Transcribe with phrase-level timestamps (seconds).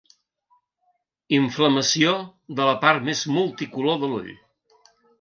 [1.39, 2.15] Inflamació
[2.61, 4.37] de la part més multicolor de l'ull.